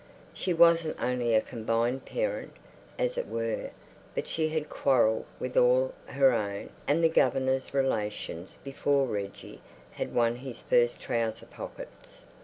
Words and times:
She 0.33 0.51
wasn't 0.51 0.99
only 0.99 1.35
a 1.35 1.41
combined 1.41 2.05
parent, 2.05 2.53
as 2.97 3.19
it 3.19 3.27
were, 3.27 3.69
but 4.15 4.25
she 4.25 4.49
had 4.49 4.67
quarrelled 4.67 5.25
with 5.39 5.55
all 5.55 5.93
her 6.07 6.33
own 6.33 6.71
and 6.87 7.03
the 7.03 7.07
governor's 7.07 7.71
relations 7.71 8.57
before 8.63 9.05
Reggie 9.05 9.61
had 9.91 10.11
won 10.15 10.37
his 10.37 10.59
first 10.59 10.99
trouser 11.01 11.45
pockets. 11.45 12.25